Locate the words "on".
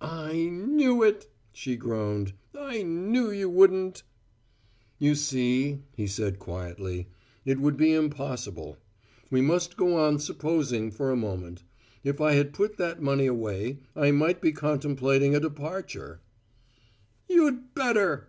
9.98-10.20